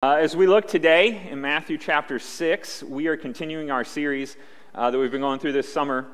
[0.00, 4.36] Uh, as we look today in Matthew chapter 6, we are continuing our series
[4.72, 6.06] uh, that we've been going through this summer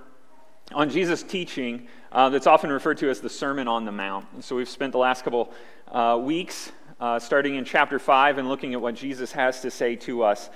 [0.72, 4.24] on Jesus' teaching uh, that's often referred to as the Sermon on the Mount.
[4.32, 5.52] And so we've spent the last couple
[5.92, 9.96] uh, weeks uh, starting in chapter 5 and looking at what Jesus has to say
[9.96, 10.48] to us.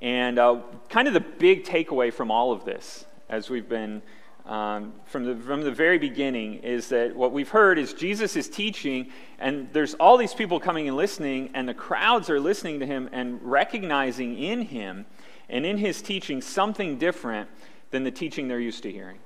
[0.00, 4.00] And uh, kind of the big takeaway from all of this, as we've been
[4.46, 8.48] um, from, the, from the very beginning is that what we've heard is Jesus is
[8.48, 9.10] teaching,
[9.40, 13.08] and there's all these people coming and listening, and the crowds are listening to him
[13.12, 15.04] and recognizing in him
[15.48, 17.50] and in his teaching something different
[17.90, 19.18] than the teaching they're used to hearing.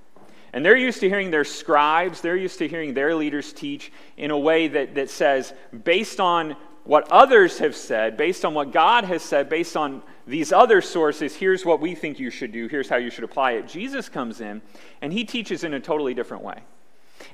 [0.53, 4.31] And they're used to hearing their scribes, they're used to hearing their leaders teach in
[4.31, 5.53] a way that, that says,
[5.85, 10.53] based on what others have said, based on what God has said, based on these
[10.53, 13.67] other sources, here's what we think you should do, here's how you should apply it.
[13.67, 14.63] Jesus comes in
[15.03, 16.61] and he teaches in a totally different way.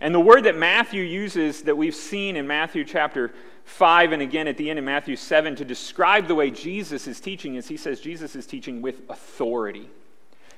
[0.00, 3.32] And the word that Matthew uses that we've seen in Matthew chapter
[3.64, 7.20] 5 and again at the end of Matthew 7 to describe the way Jesus is
[7.20, 9.88] teaching is he says Jesus is teaching with authority.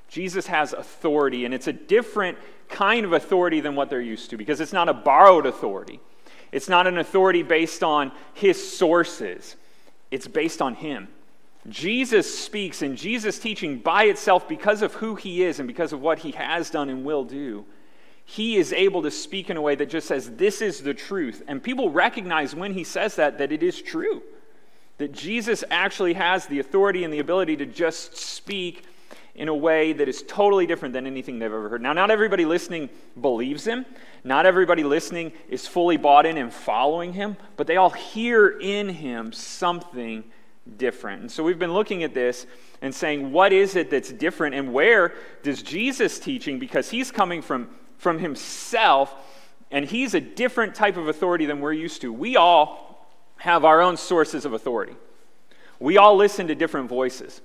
[0.09, 4.37] Jesus has authority, and it's a different kind of authority than what they're used to
[4.39, 6.01] because it's not a borrowed authority.
[6.51, 9.57] It's not an authority based on his sources,
[10.11, 11.09] it's based on him.
[11.69, 16.01] Jesus speaks, and Jesus' teaching by itself, because of who he is and because of
[16.01, 17.65] what he has done and will do,
[18.25, 21.43] he is able to speak in a way that just says, This is the truth.
[21.49, 24.23] And people recognize when he says that, that it is true.
[24.99, 28.85] That Jesus actually has the authority and the ability to just speak
[29.35, 31.81] in a way that is totally different than anything they've ever heard.
[31.81, 33.87] Now, not everybody listening believes him.
[34.25, 38.89] Not everybody listening is fully bought in and following him, but they all hear in
[38.89, 40.25] him something
[40.77, 41.23] different.
[41.23, 42.47] And so we've been looking at this
[42.83, 47.43] and saying, what is it that's different and where does Jesus teaching, because he's coming
[47.43, 49.15] from, from himself
[49.71, 52.13] and he's a different type of authority than we're used to.
[52.13, 54.97] We all have our own sources of authority,
[55.79, 57.41] we all listen to different voices.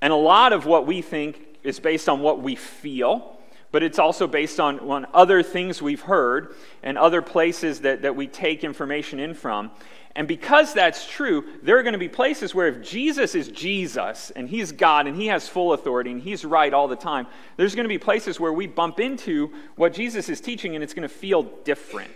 [0.00, 3.38] And a lot of what we think is based on what we feel
[3.72, 8.14] but it's also based on, on other things we've heard and other places that, that
[8.14, 9.70] we take information in from.
[10.14, 14.30] And because that's true, there are going to be places where if Jesus is Jesus
[14.30, 17.74] and he's God and he has full authority and he's right all the time, there's
[17.74, 21.08] going to be places where we bump into what Jesus is teaching and it's going
[21.08, 22.10] to feel different.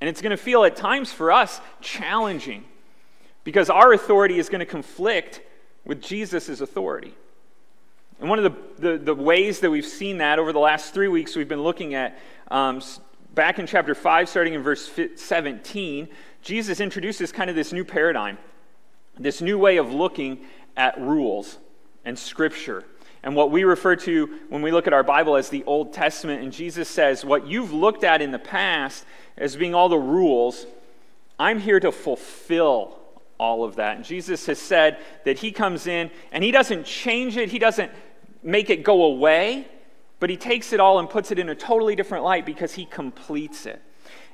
[0.00, 2.64] And it's going to feel at times for us challenging
[3.44, 5.42] because our authority is going to conflict
[5.84, 7.14] with Jesus' authority.
[8.18, 11.08] And one of the, the, the, ways that we've seen that over the last three
[11.08, 12.18] weeks, we've been looking at
[12.50, 12.80] um,
[13.34, 16.08] back in chapter 5, starting in verse 17,
[16.46, 18.38] Jesus introduces kind of this new paradigm,
[19.18, 20.44] this new way of looking
[20.76, 21.58] at rules
[22.04, 22.84] and scripture.
[23.24, 26.44] And what we refer to when we look at our Bible as the Old Testament.
[26.44, 29.04] And Jesus says, What you've looked at in the past
[29.36, 30.66] as being all the rules,
[31.36, 32.96] I'm here to fulfill
[33.38, 33.96] all of that.
[33.96, 37.90] And Jesus has said that he comes in and he doesn't change it, he doesn't
[38.44, 39.66] make it go away,
[40.20, 42.84] but he takes it all and puts it in a totally different light because he
[42.84, 43.82] completes it.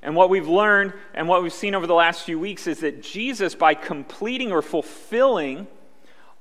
[0.02, 3.02] And what we've learned and what we've seen over the last few weeks is that
[3.02, 5.68] Jesus, by completing or fulfilling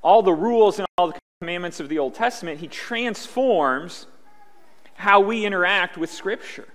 [0.01, 4.07] all the rules and all the commandments of the Old Testament, he transforms
[4.95, 6.67] how we interact with Scripture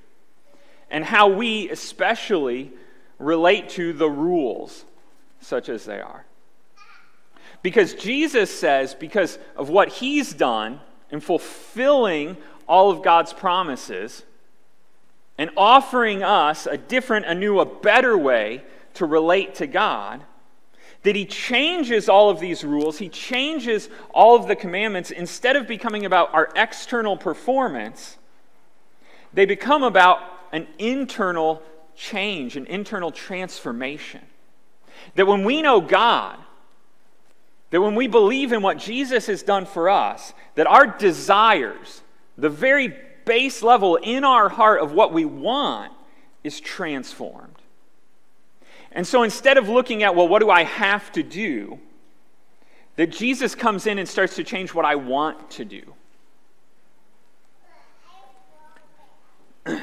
[0.90, 2.72] and how we especially
[3.18, 4.84] relate to the rules
[5.40, 6.24] such as they are.
[7.62, 10.80] Because Jesus says, because of what he's done
[11.10, 12.36] in fulfilling
[12.68, 14.22] all of God's promises
[15.38, 18.62] and offering us a different, a new, a better way
[18.94, 20.22] to relate to God,
[21.02, 25.10] that he changes all of these rules, he changes all of the commandments.
[25.10, 28.16] Instead of becoming about our external performance,
[29.32, 30.18] they become about
[30.52, 31.62] an internal
[31.94, 34.22] change, an internal transformation.
[35.14, 36.38] That when we know God,
[37.70, 42.02] that when we believe in what Jesus has done for us, that our desires,
[42.38, 42.96] the very
[43.26, 45.92] base level in our heart of what we want,
[46.42, 47.56] is transformed.
[48.92, 51.78] And so instead of looking at, well, what do I have to do?
[52.94, 55.82] That Jesus comes in and starts to change what I want to do.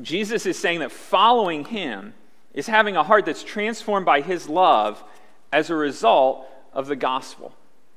[0.00, 2.14] Jesus is saying that following him
[2.54, 5.04] is having a heart that's transformed by his love
[5.52, 7.52] as a result of the gospel,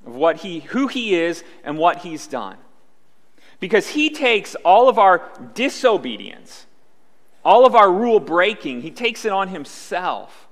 [0.06, 2.58] of what he, who he is and what he's done.
[3.60, 6.66] Because he takes all of our disobedience,
[7.44, 10.48] all of our rule breaking, he takes it on himself.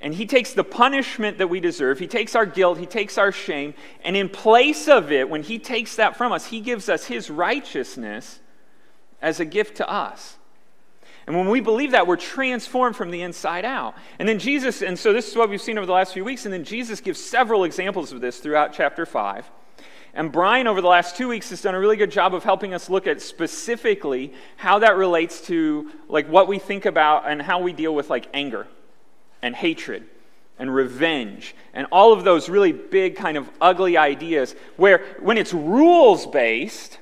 [0.00, 3.32] And he takes the punishment that we deserve, he takes our guilt, he takes our
[3.32, 3.74] shame,
[4.04, 7.30] and in place of it, when he takes that from us, he gives us his
[7.30, 8.38] righteousness
[9.20, 10.36] as a gift to us.
[11.26, 13.94] And when we believe that, we're transformed from the inside out.
[14.18, 16.44] And then Jesus, and so this is what we've seen over the last few weeks,
[16.44, 19.50] and then Jesus gives several examples of this throughout chapter 5.
[20.18, 22.74] And Brian, over the last two weeks, has done a really good job of helping
[22.74, 27.60] us look at specifically how that relates to like what we think about and how
[27.60, 28.66] we deal with like anger
[29.42, 30.04] and hatred
[30.58, 35.54] and revenge and all of those really big kind of ugly ideas where when it's
[35.54, 36.98] rules based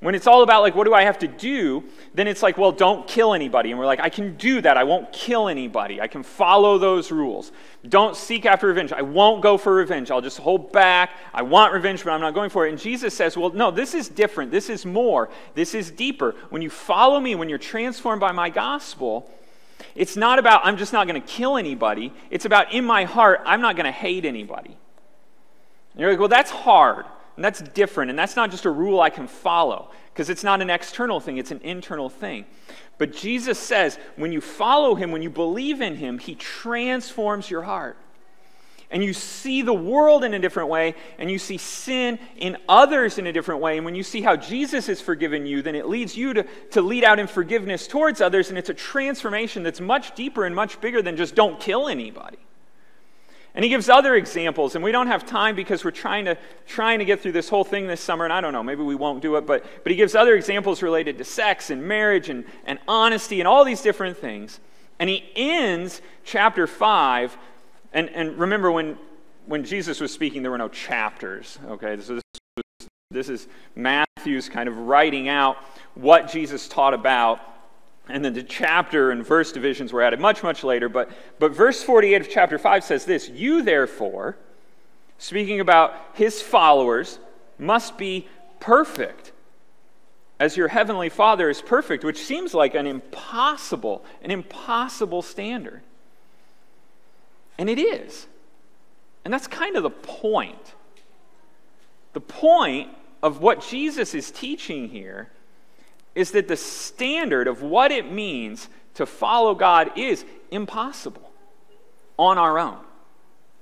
[0.00, 2.72] when it's all about like what do i have to do then it's like well
[2.72, 3.70] don't kill anybody.
[3.70, 4.76] And we're like i can do that.
[4.76, 6.00] I won't kill anybody.
[6.00, 7.52] I can follow those rules.
[7.88, 8.92] Don't seek after revenge.
[8.92, 10.10] I won't go for revenge.
[10.10, 11.10] I'll just hold back.
[11.32, 12.70] I want revenge but i'm not going for it.
[12.70, 14.50] And jesus says well no this is different.
[14.50, 15.28] This is more.
[15.54, 16.34] This is deeper.
[16.50, 19.30] When you follow me when you're transformed by my gospel
[19.94, 22.12] it's not about, I'm just not going to kill anybody.
[22.30, 24.76] It's about, in my heart, I'm not going to hate anybody.
[25.92, 27.06] And you're like, well, that's hard.
[27.40, 28.10] And that's different.
[28.10, 31.38] And that's not just a rule I can follow because it's not an external thing,
[31.38, 32.44] it's an internal thing.
[32.98, 37.62] But Jesus says, when you follow him, when you believe in him, he transforms your
[37.62, 37.96] heart
[38.90, 43.16] and you see the world in a different way, and you see sin in others
[43.16, 43.76] in a different way.
[43.76, 46.42] And when you see how Jesus has forgiven you, then it leads you to,
[46.72, 50.54] to lead out in forgiveness towards others, and it's a transformation that's much deeper and
[50.54, 52.36] much bigger than just don't kill anybody.
[53.54, 57.00] And he gives other examples, and we don't have time because we're trying to, trying
[57.00, 59.22] to get through this whole thing this summer, and I don't know, maybe we won't
[59.22, 62.78] do it, but, but he gives other examples related to sex and marriage and, and
[62.86, 64.60] honesty and all these different things.
[65.00, 67.36] And he ends chapter 5
[67.92, 68.98] and, and remember, when,
[69.46, 71.96] when Jesus was speaking, there were no chapters, okay?
[72.00, 72.22] So this,
[72.56, 75.56] was, this is Matthew's kind of writing out
[75.94, 77.40] what Jesus taught about.
[78.10, 80.88] And then the chapter and verse divisions were added much, much later.
[80.88, 84.36] But, but verse 48 of chapter 5 says this You, therefore,
[85.18, 87.18] speaking about his followers,
[87.58, 88.26] must be
[88.58, 89.32] perfect
[90.38, 95.82] as your heavenly Father is perfect, which seems like an impossible, an impossible standard.
[97.58, 98.26] And it is.
[99.24, 100.74] And that's kind of the point.
[102.14, 102.88] The point
[103.22, 105.30] of what Jesus is teaching here
[106.14, 111.30] is that the standard of what it means to follow God is impossible
[112.18, 112.78] on our own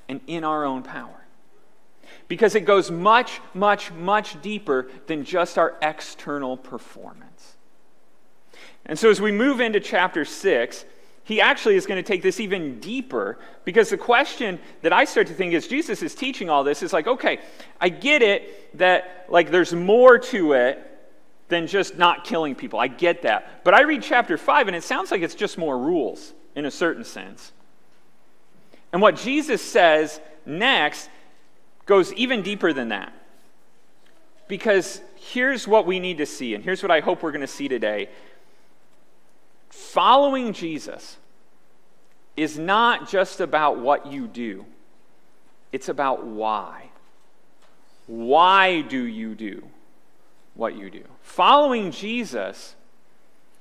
[0.09, 1.15] and in our own power.
[2.27, 7.57] Because it goes much, much, much deeper than just our external performance.
[8.87, 10.85] And so as we move into chapter 6,
[11.25, 15.27] he actually is going to take this even deeper because the question that I start
[15.27, 17.41] to think is Jesus is teaching all this is like, okay,
[17.79, 20.98] I get it that like there's more to it
[21.49, 22.79] than just not killing people.
[22.79, 23.65] I get that.
[23.65, 26.71] But I read chapter 5 and it sounds like it's just more rules in a
[26.71, 27.53] certain sense.
[28.93, 31.09] And what Jesus says next
[31.87, 33.13] goes even deeper than that.
[34.47, 37.47] Because here's what we need to see, and here's what I hope we're going to
[37.47, 38.09] see today
[39.71, 41.19] Following Jesus
[42.37, 44.65] is not just about what you do,
[45.73, 46.91] it's about why.
[48.07, 49.69] Why do you do
[50.59, 51.05] what you do?
[51.23, 52.75] Following Jesus,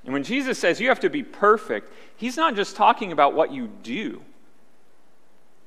[0.04, 3.54] and when Jesus says you have to be perfect, he's not just talking about what
[3.54, 4.22] you do,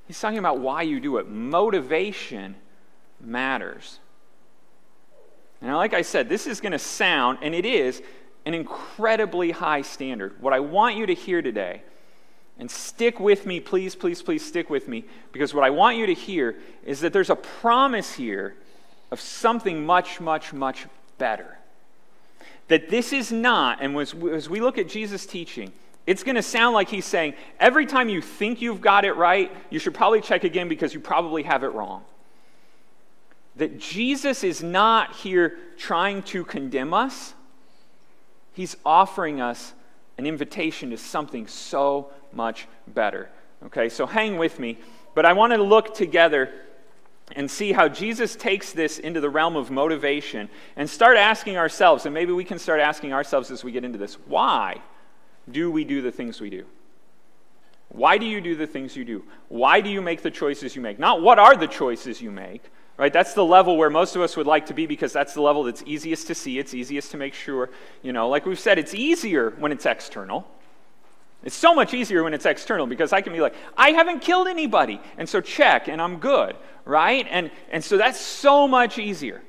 [0.08, 1.28] he's talking about why you do it.
[1.28, 2.56] Motivation
[3.20, 4.00] matters.
[5.62, 8.02] Now, like I said, this is going to sound, and it is,
[8.44, 10.34] an incredibly high standard.
[10.40, 11.82] What I want you to hear today,
[12.58, 16.06] and stick with me, please, please, please stick with me, because what I want you
[16.06, 18.56] to hear is that there's a promise here
[19.12, 20.86] of something much, much, much
[21.20, 21.56] better.
[22.66, 25.72] That this is not, and as, as we look at Jesus' teaching,
[26.04, 29.54] it's going to sound like he's saying every time you think you've got it right,
[29.70, 32.02] you should probably check again because you probably have it wrong.
[33.54, 37.34] That Jesus is not here trying to condemn us
[38.52, 39.72] He's offering us
[40.18, 43.30] an invitation to something so much better.
[43.66, 44.78] Okay, so hang with me.
[45.14, 46.52] But I want to look together
[47.36, 52.06] and see how Jesus takes this into the realm of motivation and start asking ourselves,
[52.06, 54.80] and maybe we can start asking ourselves as we get into this why
[55.50, 56.66] do we do the things we do?
[57.88, 59.24] Why do you do the things you do?
[59.48, 60.98] Why do you make the choices you make?
[60.98, 62.62] Not what are the choices you make,
[62.96, 63.12] right?
[63.12, 65.64] That's the level where most of us would like to be because that's the level
[65.64, 67.70] that's easiest to see, it's easiest to make sure.
[68.02, 70.46] You know, like we've said, it's easier when it's external.
[71.42, 74.46] It's so much easier when it's external because I can be like, I haven't killed
[74.46, 76.54] anybody, and so check, and I'm good,
[76.84, 77.26] right?
[77.30, 79.40] And, and so that's so much easier.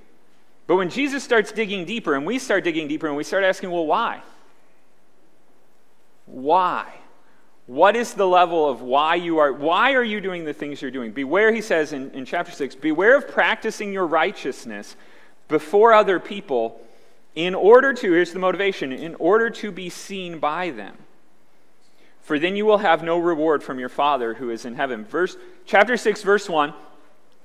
[0.67, 3.71] But when Jesus starts digging deeper, and we start digging deeper, and we start asking,
[3.71, 4.21] well, why?
[6.27, 6.93] Why?
[7.67, 10.91] What is the level of why you are, why are you doing the things you're
[10.91, 11.11] doing?
[11.11, 14.95] Beware, he says in, in chapter 6, beware of practicing your righteousness
[15.49, 16.79] before other people
[17.35, 20.97] in order to, here's the motivation, in order to be seen by them.
[22.21, 25.05] For then you will have no reward from your Father who is in heaven.
[25.05, 26.73] Verse, chapter 6, verse 1.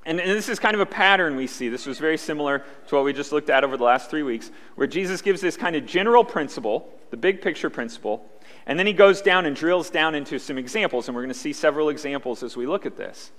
[0.05, 1.69] And, and, this is kind of a pattern we see.
[1.69, 4.53] This was very similar to what we just looked at over the last three weeks,
[4.77, 8.25] where Jesus gives this kind of general principle, the big picture principle,
[8.67, 11.09] and then he goes down and drills down into some examples.
[11.09, 13.33] And we're going to see several examples as we look at this.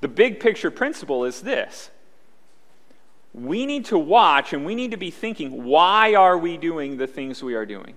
[0.00, 1.90] The big picture principle is this
[3.32, 7.06] we need to watch and we need to be thinking why are we doing the
[7.06, 7.94] things we are doing?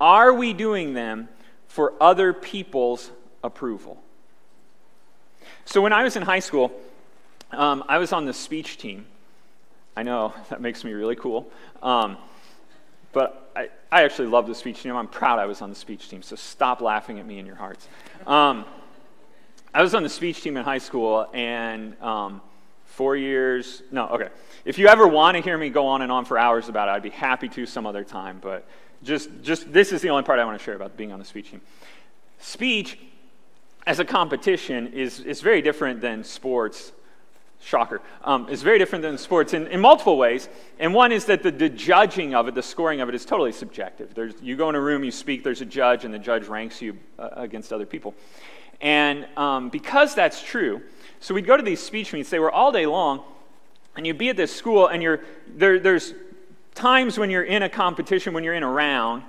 [0.00, 1.28] Are we doing them
[1.68, 3.10] for other people's
[3.42, 4.02] approval?
[5.64, 6.72] So when I was in high school,
[7.50, 9.06] um, I was on the speech team.
[9.96, 11.50] I know that makes me really cool.
[11.82, 12.16] Um,
[13.12, 14.94] but I, I actually love the speech team.
[14.94, 17.56] I'm proud I was on the speech team, so stop laughing at me in your
[17.56, 17.88] hearts.
[18.26, 18.64] Um,
[19.72, 22.42] I was on the speech team in high school, and um,
[22.84, 24.28] four years, no, okay.
[24.64, 26.92] If you ever want to hear me go on and on for hours about it,
[26.92, 28.66] I'd be happy to some other time, but
[29.02, 31.24] just, just this is the only part I want to share about being on the
[31.24, 31.60] speech team.
[32.38, 32.98] Speech
[33.86, 36.92] as a competition is, is very different than sports
[37.62, 40.48] shocker, um, is very different than sports in, in multiple ways.
[40.78, 43.52] And one is that the, the judging of it, the scoring of it, is totally
[43.52, 44.14] subjective.
[44.14, 46.82] There's, you go in a room, you speak, there's a judge, and the judge ranks
[46.82, 48.14] you uh, against other people.
[48.80, 50.82] And um, because that's true,
[51.20, 53.22] so we'd go to these speech meets, they were all day long,
[53.96, 56.12] and you'd be at this school, and you're, there, there's
[56.76, 59.24] times when you're in a competition, when you're in a round,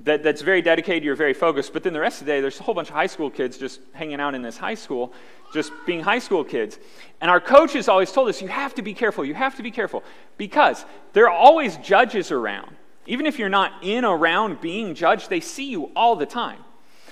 [0.00, 1.72] that, that's very dedicated, you're very focused.
[1.72, 3.56] But then the rest of the day, there's a whole bunch of high school kids
[3.56, 5.12] just hanging out in this high school,
[5.52, 6.78] just being high school kids.
[7.20, 9.70] And our coaches always told us, you have to be careful, you have to be
[9.70, 10.04] careful.
[10.36, 12.76] Because there are always judges around.
[13.06, 16.60] Even if you're not in around being judged, they see you all the time.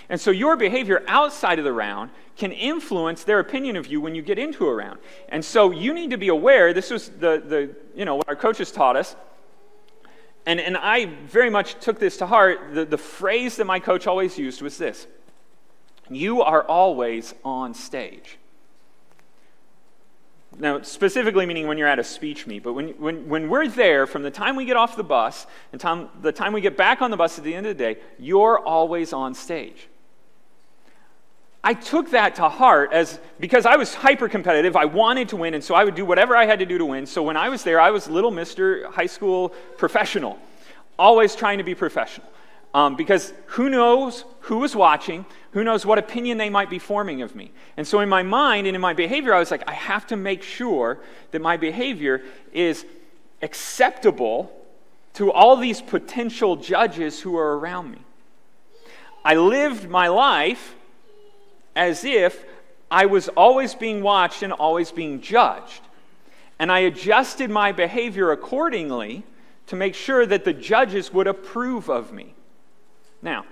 [0.09, 4.15] And so your behavior outside of the round can influence their opinion of you when
[4.15, 5.01] you get into a round.
[5.31, 8.37] And so you need to be aware, this was the, the you know, what our
[8.37, 9.17] coaches taught us
[10.47, 12.73] and, and I very much took this to heart.
[12.73, 15.07] The, the phrase that my coach always used was this
[16.09, 18.39] You are always on stage.
[20.59, 24.07] Now, specifically meaning when you're at a speech meet, but when, when, when we're there,
[24.07, 27.03] from the time we get off the bus and time, the time we get back
[27.03, 29.89] on the bus at the end of the day, you're always on stage.
[31.67, 34.77] I took that to heart as because I was hyper competitive.
[34.77, 36.85] I wanted to win, and so I would do whatever I had to do to
[36.85, 37.07] win.
[37.07, 38.89] So when I was there, I was little Mr.
[38.93, 40.39] High School professional,
[40.97, 42.29] always trying to be professional.
[42.73, 47.21] Um, because who knows who was watching, who knows what opinion they might be forming
[47.23, 47.51] of me.
[47.77, 50.17] And so in my mind and in my behavior, I was like, I have to
[50.17, 51.01] make sure
[51.33, 52.87] that my behavior is
[53.43, 54.53] acceptable
[55.15, 57.99] to all these potential judges who are around me.
[59.25, 60.77] I lived my life
[61.77, 62.45] as if
[62.91, 65.83] I was always being watched and always being judged.
[66.59, 69.23] And I adjusted my behavior accordingly
[69.67, 72.35] to make sure that the judges would approve of me.
[73.21, 73.45] Now,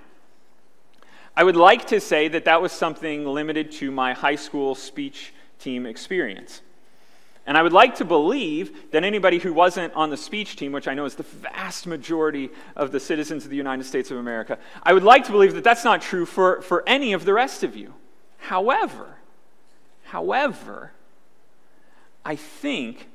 [1.37, 5.35] I would like to say that that was something limited to my high school speech
[5.59, 6.63] team experience.
[7.47, 10.89] And I would like to believe that anybody who wasn't on the speech team, which
[10.89, 14.59] I know is the vast majority of the citizens of the United States of America,
[14.83, 17.63] I would like to believe that that's not true for, for any of the rest
[17.63, 17.93] of you.
[18.45, 19.07] However,
[20.05, 20.93] however,
[22.27, 23.09] I think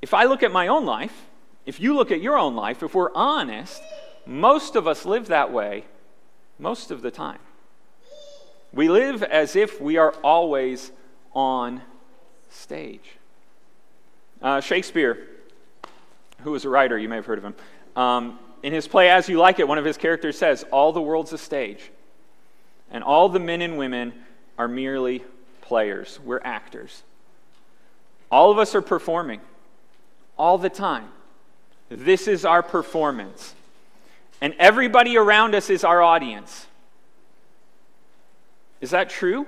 [0.00, 1.26] if I look at my own life,
[1.66, 3.82] if you look at your own life, if we're honest,
[4.24, 5.84] most of us live that way
[6.58, 7.40] most of the time.
[8.72, 10.92] We live as if we are always
[11.34, 11.82] on
[12.50, 13.18] stage.
[14.40, 15.28] Uh, Shakespeare,
[16.40, 17.54] who was a writer, you may have heard of him,
[17.96, 21.02] um, in his play As You Like It, one of his characters says, All the
[21.02, 21.90] world's a stage,
[22.90, 24.14] and all the men and women
[24.58, 25.24] are merely
[25.62, 27.02] players, we're actors.
[28.30, 29.40] All of us are performing
[30.36, 31.08] all the time.
[31.88, 33.54] This is our performance.
[34.40, 36.66] And everybody around us is our audience.
[38.80, 39.46] Is that true?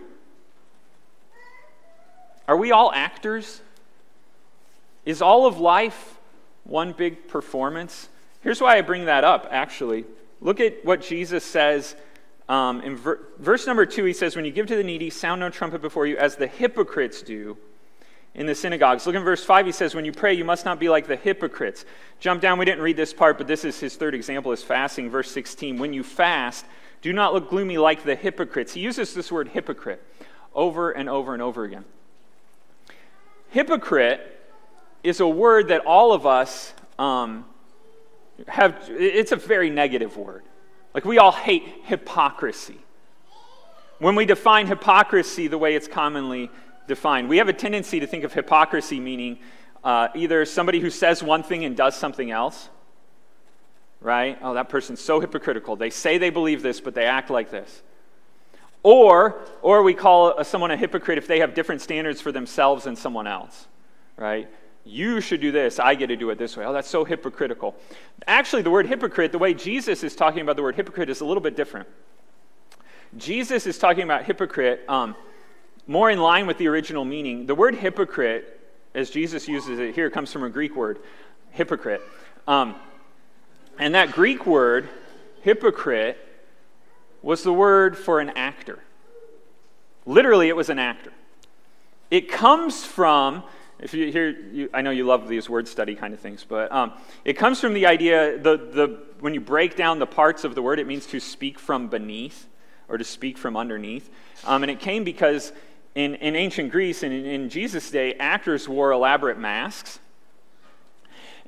[2.49, 3.61] Are we all actors?
[5.05, 6.17] Is all of life
[6.65, 8.09] one big performance?
[8.41, 10.05] Here's why I bring that up, actually.
[10.41, 11.97] Look at what Jesus says
[12.49, 15.41] um, in ver- verse number two, he says, When you give to the needy, sound
[15.41, 17.57] no trumpet before you, as the hypocrites do
[18.35, 19.07] in the synagogues.
[19.07, 21.17] Look in verse 5, he says, When you pray, you must not be like the
[21.17, 21.85] hypocrites.
[22.21, 25.11] Jump down, we didn't read this part, but this is his third example is fasting.
[25.11, 26.67] Verse 16, When you fast,
[27.03, 28.75] do not look gloomy like the hypocrites.
[28.75, 30.03] He uses this word hypocrite
[30.55, 31.85] over and over and over again.
[33.51, 34.21] Hypocrite
[35.03, 37.45] is a word that all of us um,
[38.49, 40.43] have, it's a very negative word.
[40.97, 42.79] Like, we all hate hypocrisy.
[43.99, 46.51] When we define hypocrisy the way it's commonly
[46.89, 49.39] defined, we have a tendency to think of hypocrisy meaning
[49.85, 52.71] uh, either somebody who says one thing and does something else,
[54.01, 54.39] right?
[54.41, 55.77] Oh, that person's so hypocritical.
[55.77, 57.83] They say they believe this, but they act like this.
[58.83, 62.97] Or, or we call someone a hypocrite if they have different standards for themselves than
[62.97, 63.67] someone else,
[64.17, 64.49] right?
[64.89, 66.65] You should do this, I get to do it this way.
[66.65, 67.75] Oh, that's so hypocritical.
[68.29, 71.25] Actually, the word hypocrite, the way Jesus is talking about the word hypocrite, is a
[71.25, 71.89] little bit different.
[73.17, 75.17] Jesus is talking about hypocrite um,
[75.89, 77.47] more in line with the original meaning.
[77.47, 78.61] The word hypocrite,
[78.95, 81.01] as Jesus uses it here, comes from a Greek word,
[81.51, 82.03] hypocrite.
[82.47, 82.77] Um,
[83.81, 84.89] and that Greek word,
[85.43, 86.17] hypocrite,
[87.23, 88.79] was the word for an actor.
[90.07, 91.13] Literally, it was an actor.
[92.09, 93.43] It comes from,
[93.79, 96.73] if you hear, you, I know you love these word study kind of things, but
[96.73, 96.93] um,
[97.25, 100.63] it comes from the idea, the, the, when you break down the parts of the
[100.63, 102.47] word, it means to speak from beneath
[102.89, 104.09] or to speak from underneath.
[104.45, 105.53] Um, and it came because
[105.95, 109.99] in, in ancient Greece and in, in Jesus' day, actors wore elaborate masks.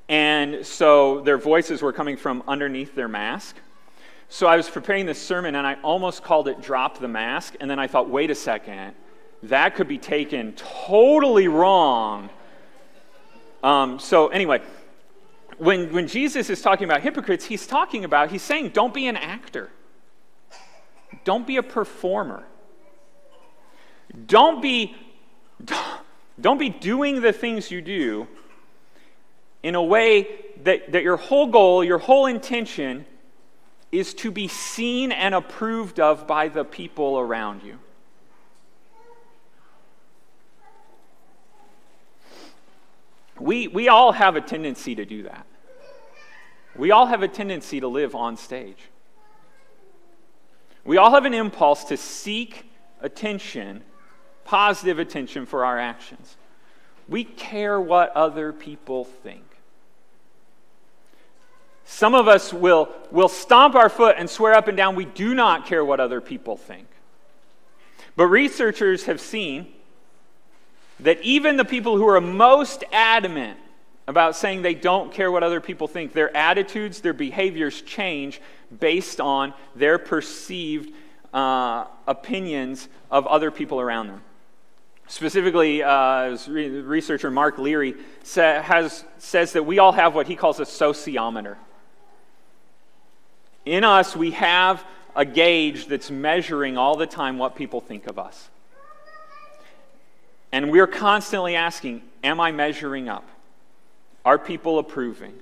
[0.09, 3.57] And so their voices were coming from underneath their mask.
[4.31, 7.55] So I was preparing this sermon and I almost called it Drop the Mask.
[7.61, 8.95] And then I thought, wait a second,
[9.45, 12.31] that could be taken totally wrong.
[13.63, 14.63] Um, so, anyway,
[15.59, 19.17] when, when Jesus is talking about hypocrites, he's talking about, he's saying, don't be an
[19.17, 19.71] actor,
[21.25, 22.45] don't be a performer,
[24.27, 24.97] don't be,
[26.41, 28.27] don't be doing the things you do
[29.63, 30.29] in a way
[30.63, 33.05] that, that your whole goal, your whole intention
[33.91, 37.79] is to be seen and approved of by the people around you.
[43.41, 45.47] We, we all have a tendency to do that.
[46.77, 48.79] We all have a tendency to live on stage.
[50.85, 53.83] We all have an impulse to seek attention,
[54.45, 56.37] positive attention for our actions.
[57.09, 59.45] We care what other people think.
[61.85, 65.35] Some of us will, will stomp our foot and swear up and down we do
[65.35, 66.87] not care what other people think.
[68.15, 69.69] But researchers have seen
[71.01, 73.59] that even the people who are most adamant
[74.07, 78.41] about saying they don't care what other people think, their attitudes, their behaviors change
[78.81, 80.93] based on their perceived
[81.33, 84.23] uh, opinions of other people around them.
[85.09, 90.59] Specifically, uh, researcher Mark Leary sa- has, says that we all have what he calls
[90.59, 91.57] a sociometer.
[93.65, 94.85] In us, we have
[95.15, 98.49] a gauge that's measuring all the time what people think of us.
[100.53, 103.29] And we're constantly asking, Am I measuring up?
[104.25, 105.35] Are people approving?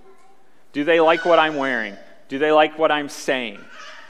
[0.72, 1.96] Do they like what I'm wearing?
[2.28, 3.58] Do they like what I'm saying?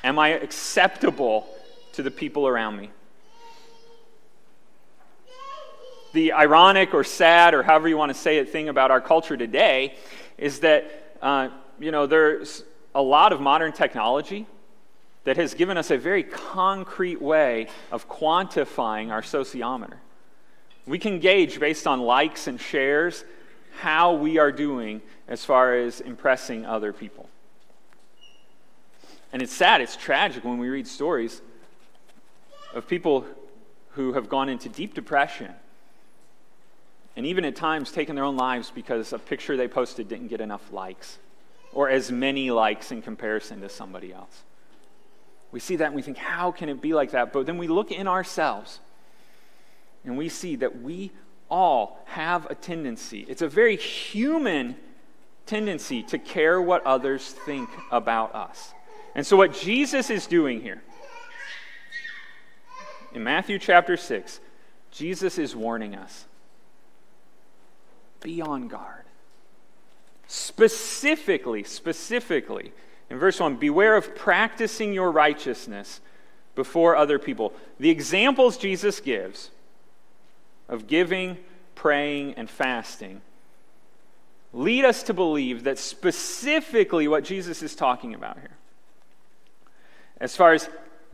[0.03, 1.49] Am I acceptable
[1.93, 2.91] to the people around me?
[6.13, 9.37] The ironic or sad, or however you want to say it, thing about our culture
[9.37, 9.95] today
[10.39, 14.47] is that, uh, you know, there's a lot of modern technology
[15.25, 19.99] that has given us a very concrete way of quantifying our sociometer.
[20.87, 23.25] We can gauge based on likes and shares
[23.81, 27.29] how we are doing as far as impressing other people.
[29.33, 31.43] And it's sad, it's tragic when we read stories
[32.73, 33.27] of people
[33.91, 35.53] who have gone into deep depression
[37.17, 40.41] and even at times taken their own lives because a picture they posted didn't get
[40.41, 41.19] enough likes
[41.73, 44.45] or as many likes in comparison to somebody else.
[45.51, 47.33] We see that and we think, how can it be like that?
[47.33, 48.81] But then we look in ourselves
[50.07, 51.11] and we see that we
[51.51, 54.77] all have a tendency, it's a very human
[55.45, 58.73] tendency to care what others think about us.
[59.15, 60.83] And so, what Jesus is doing here
[63.13, 64.41] in Matthew chapter 6,
[64.91, 66.27] Jesus is warning us
[68.21, 69.05] be on guard.
[70.27, 72.73] Specifically, specifically,
[73.09, 76.01] in verse 1, beware of practicing your righteousness
[76.57, 77.53] before other people.
[77.79, 79.51] The examples Jesus gives
[80.69, 81.39] of giving,
[81.75, 83.21] praying, and fasting
[84.57, 88.57] lead us to believe that specifically what Jesus is talking about here,
[90.19, 90.69] as far as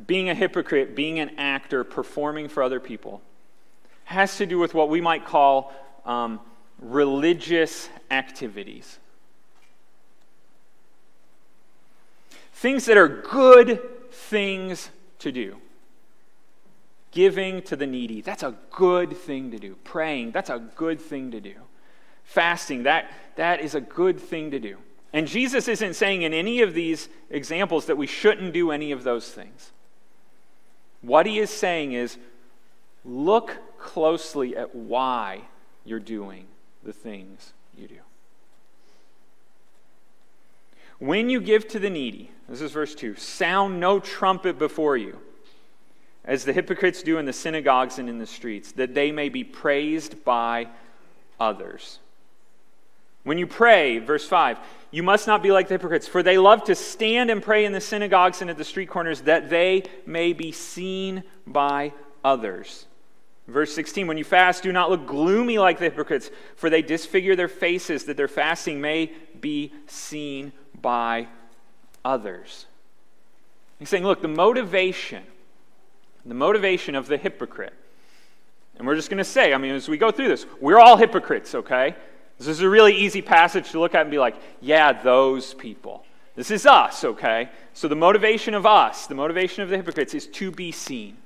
[0.07, 3.21] being a hypocrite, being an actor, performing for other people,
[4.05, 5.73] has to do with what we might call
[6.05, 6.39] um,
[6.79, 8.99] religious activities.
[12.55, 13.81] Things that are good
[14.13, 14.89] things
[15.19, 15.57] to do.
[17.13, 19.77] Giving to the needy, that's a good thing to do.
[19.85, 21.55] Praying, that's a good thing to do.
[22.25, 24.79] Fasting, that, that is a good thing to do.
[25.13, 29.05] And Jesus isn't saying in any of these examples that we shouldn't do any of
[29.05, 29.71] those things.
[31.03, 32.17] What he is saying is
[33.05, 35.43] look closely at why
[35.85, 36.47] you're doing
[36.83, 37.99] the things you do.
[40.99, 45.19] When you give to the needy, this is verse 2 sound no trumpet before you,
[46.25, 49.45] as the hypocrites do in the synagogues and in the streets, that they may be
[49.45, 50.69] praised by
[51.41, 51.99] others.
[53.25, 54.59] When you pray, verse 5,
[54.91, 57.73] you must not be like the hypocrites, for they love to stand and pray in
[57.73, 61.93] the synagogues and at the street corners that they may be seen by
[62.25, 62.87] others.
[63.49, 67.35] Verse 16, when you fast, do not look gloomy like the hypocrites, for they disfigure
[67.35, 71.27] their faces that their fasting may be seen by
[72.05, 72.67] others.
[73.79, 75.25] He's saying, look, the motivation,
[76.25, 77.75] the motivation of the hypocrite,
[78.77, 80.97] and we're just going to say, I mean, as we go through this, we're all
[80.97, 81.95] hypocrites, okay?
[82.39, 86.05] This is a really easy passage to look at and be like, yeah, those people.
[86.35, 87.51] This is us, okay?
[87.75, 91.19] So the motivation of us, the motivation of the hypocrites is to be seen.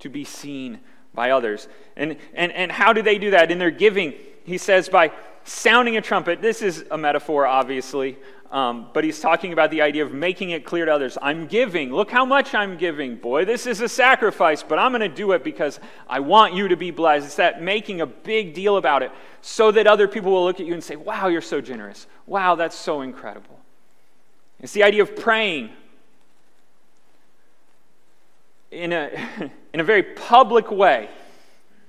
[0.00, 0.80] To be seen
[1.14, 1.68] by others.
[1.96, 3.50] And, and, and how do they do that?
[3.50, 5.12] In their giving, he says, by
[5.44, 6.42] sounding a trumpet.
[6.42, 8.18] This is a metaphor, obviously,
[8.50, 11.92] um, but he's talking about the idea of making it clear to others I'm giving.
[11.92, 13.16] Look how much I'm giving.
[13.16, 16.68] Boy, this is a sacrifice, but I'm going to do it because I want you
[16.68, 17.26] to be blessed.
[17.26, 20.66] It's that making a big deal about it so that other people will look at
[20.66, 22.06] you and say, Wow, you're so generous.
[22.26, 23.58] Wow, that's so incredible.
[24.60, 25.70] It's the idea of praying
[28.70, 29.10] in a,
[29.72, 31.08] in a very public way,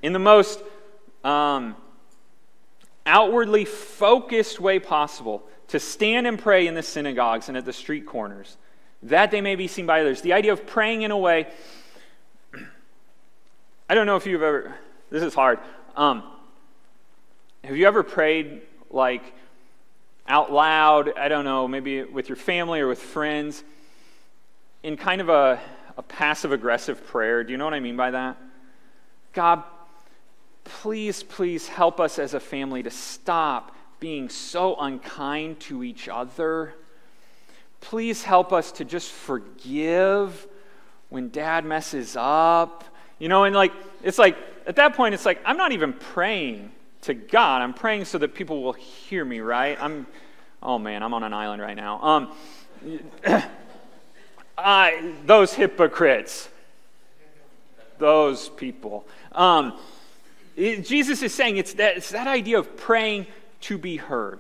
[0.02, 0.62] in the most
[1.24, 1.76] um,
[3.06, 8.06] outwardly focused way possible to stand and pray in the synagogues and at the street
[8.06, 8.58] corners,
[9.04, 10.22] that they may be seen by others.
[10.22, 11.48] The idea of praying in a way,
[13.90, 14.76] I don't know if you've ever,
[15.10, 15.60] this is hard.
[15.96, 16.24] Um,
[17.64, 19.24] have you ever prayed like
[20.28, 23.64] out loud, I don't know, maybe with your family or with friends,
[24.84, 25.60] in kind of a,
[25.98, 27.44] a passive aggressive prayer?
[27.44, 28.38] Do you know what I mean by that?
[29.34, 29.64] God,
[30.64, 36.74] please, please help us as a family to stop being so unkind to each other.
[37.80, 40.48] Please help us to just forgive
[41.10, 42.84] when dad messes up.
[43.20, 46.72] You know, and like, it's like, at that point, it's like, I'm not even praying
[47.02, 47.62] to God.
[47.62, 49.78] I'm praying so that people will hear me, right?
[49.82, 50.08] I'm,
[50.62, 52.02] oh man, I'm on an island right now.
[52.02, 52.32] Um,
[54.58, 56.50] I, those hypocrites,
[57.98, 59.06] those people.
[59.32, 59.78] Um,
[60.56, 63.28] it, Jesus is saying it's that, it's that idea of praying
[63.62, 64.40] to be heard.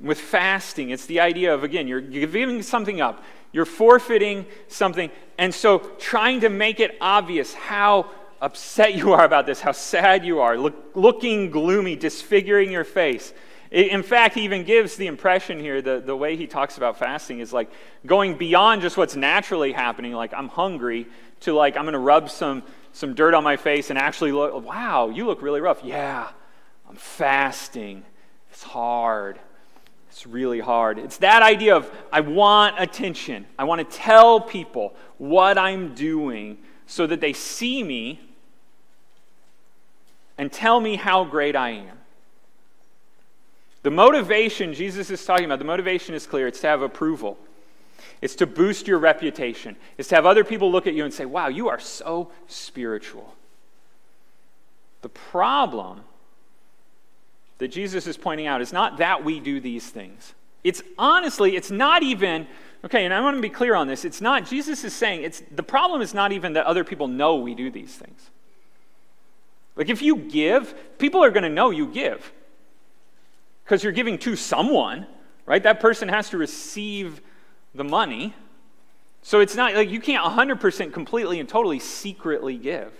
[0.00, 5.54] With fasting, it's the idea of, again, you're giving something up, you're forfeiting something, and
[5.54, 8.06] so trying to make it obvious how
[8.40, 13.34] upset you are about this, how sad you are, look, looking gloomy, disfiguring your face.
[13.70, 17.38] In fact, he even gives the impression here, the, the way he talks about fasting
[17.38, 17.70] is like
[18.04, 21.06] going beyond just what's naturally happening, like I'm hungry,
[21.40, 24.64] to like I'm going to rub some some dirt on my face and actually look,
[24.64, 25.82] wow, you look really rough.
[25.84, 26.28] Yeah,
[26.88, 28.04] I'm fasting.
[28.50, 29.38] It's hard.
[30.10, 30.98] It's really hard.
[30.98, 33.46] It's that idea of I want attention.
[33.58, 38.20] I want to tell people what I'm doing so that they see me
[40.36, 41.98] and tell me how great I am.
[43.82, 46.48] The motivation Jesus is talking about, the motivation is clear.
[46.48, 47.38] It's to have approval.
[48.20, 49.76] It's to boost your reputation.
[49.96, 53.34] It's to have other people look at you and say, wow, you are so spiritual.
[55.02, 56.02] The problem
[57.58, 60.34] that Jesus is pointing out is not that we do these things.
[60.64, 62.46] It's honestly, it's not even,
[62.84, 64.04] okay, and I want to be clear on this.
[64.04, 67.36] It's not, Jesus is saying, it's, the problem is not even that other people know
[67.36, 68.30] we do these things.
[69.76, 72.30] Like if you give, people are going to know you give
[73.64, 75.06] because you're giving to someone,
[75.46, 75.62] right?
[75.62, 77.22] That person has to receive
[77.74, 78.34] the money.
[79.22, 82.92] So it's not like you can't 100% completely and totally secretly give.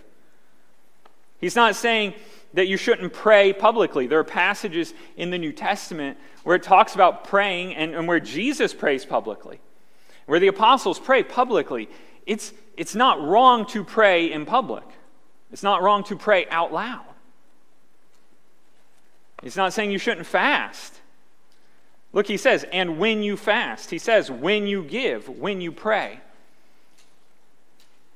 [1.40, 2.14] He's not saying
[2.52, 4.06] that you shouldn't pray publicly.
[4.06, 8.20] There are passages in the New Testament where it talks about praying and, and where
[8.20, 9.60] Jesus prays publicly,
[10.26, 11.88] where the apostles pray publicly.
[12.26, 14.84] It's, it's not wrong to pray in public,
[15.52, 17.04] it's not wrong to pray out loud.
[19.42, 21.00] He's not saying you shouldn't fast.
[22.12, 23.90] Look, he says, and when you fast.
[23.90, 26.20] He says, when you give, when you pray.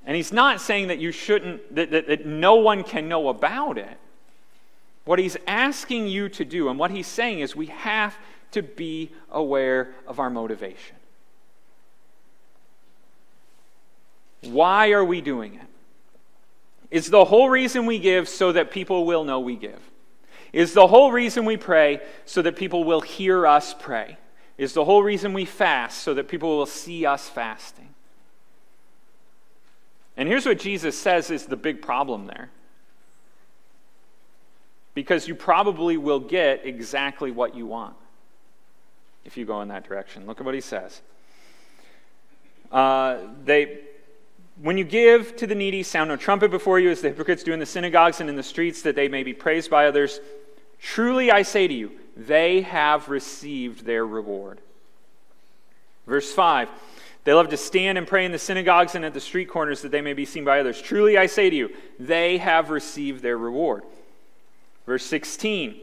[0.06, 3.78] And he's not saying that you shouldn't, that, that, that, no one can know about
[3.78, 3.98] it.
[5.04, 8.16] What he's asking you to do, and what he's saying is we have
[8.52, 10.96] to be aware of our motivation.
[14.42, 15.66] Why are we doing it?
[16.90, 19.80] Is the whole reason we give so that people will know we give?
[20.54, 24.18] Is the whole reason we pray so that people will hear us pray?
[24.56, 27.92] Is the whole reason we fast so that people will see us fasting?
[30.16, 32.50] And here's what Jesus says is the big problem there.
[34.94, 37.96] Because you probably will get exactly what you want
[39.24, 40.24] if you go in that direction.
[40.24, 41.00] Look at what he says.
[42.70, 43.80] Uh, they,
[44.62, 47.52] when you give to the needy, sound no trumpet before you, as the hypocrites do
[47.52, 50.20] in the synagogues and in the streets, that they may be praised by others.
[50.84, 54.60] Truly I say to you, they have received their reward.
[56.06, 56.68] Verse 5
[57.24, 59.92] They love to stand and pray in the synagogues and at the street corners that
[59.92, 60.80] they may be seen by others.
[60.82, 63.82] Truly I say to you, they have received their reward.
[64.84, 65.80] Verse 16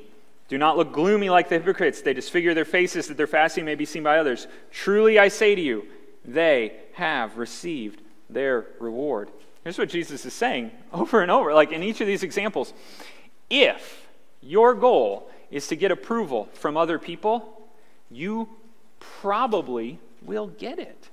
[0.50, 2.04] Do not look gloomy like the hypocrites.
[2.04, 4.46] They disfigure their faces that their fasting may be seen by others.
[4.72, 5.88] Truly I say to you,
[6.24, 9.32] they have received their reward.
[9.64, 12.72] Here's what Jesus is saying over and over, like in each of these examples.
[13.50, 14.11] If
[14.41, 17.62] your goal is to get approval from other people,
[18.10, 18.49] you
[18.99, 21.10] probably will get it.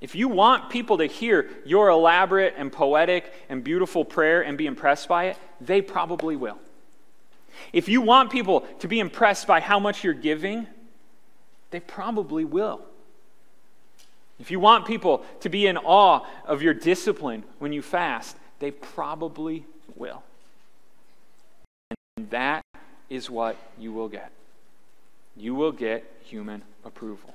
[0.00, 4.66] If you want people to hear your elaborate and poetic and beautiful prayer and be
[4.66, 6.58] impressed by it, they probably will.
[7.72, 10.66] If you want people to be impressed by how much you're giving,
[11.70, 12.80] they probably will.
[14.38, 18.70] If you want people to be in awe of your discipline when you fast, they
[18.70, 20.22] probably will.
[22.20, 22.62] And that
[23.08, 24.30] is what you will get.
[25.38, 27.32] You will get human approval.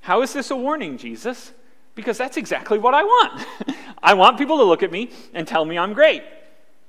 [0.00, 1.52] How is this a warning, Jesus?
[1.94, 3.46] Because that's exactly what I want.
[4.02, 6.24] I want people to look at me and tell me I'm great.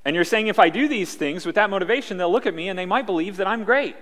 [0.04, 2.70] And you're saying if I do these things with that motivation, they'll look at me
[2.70, 3.96] and they might believe that I'm great.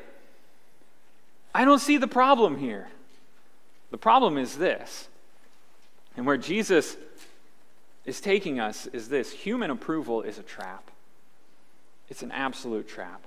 [1.53, 2.87] I don't see the problem here.
[3.91, 5.09] The problem is this.
[6.15, 6.95] And where Jesus
[8.05, 10.89] is taking us is this human approval is a trap,
[12.09, 13.21] it's an absolute trap.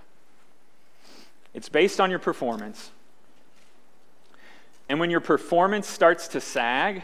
[1.54, 2.90] It's based on your performance.
[4.88, 7.02] And when your performance starts to sag,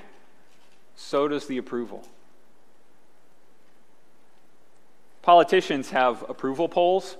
[0.96, 2.06] so does the approval.
[5.22, 7.16] Politicians have approval polls.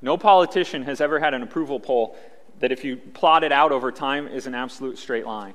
[0.00, 2.16] No politician has ever had an approval poll
[2.60, 5.54] that, if you plot it out over time, is an absolute straight line.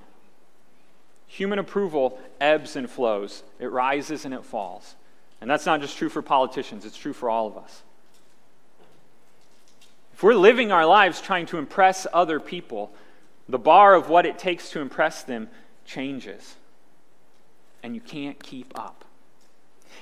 [1.28, 4.96] Human approval ebbs and flows, it rises and it falls.
[5.46, 7.84] And that's not just true for politicians, it's true for all of us.
[10.12, 12.92] If we're living our lives trying to impress other people,
[13.48, 15.48] the bar of what it takes to impress them
[15.86, 16.56] changes.
[17.84, 19.06] And you can't keep up.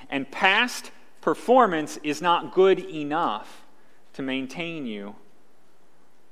[0.10, 3.64] And past performance is not good enough
[4.14, 5.14] to maintain you